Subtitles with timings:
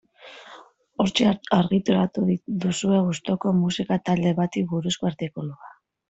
[1.03, 1.25] Hortxe
[1.57, 2.23] argitaratu
[2.63, 5.71] duzue gustuko musika talde bati buruzko artikulua.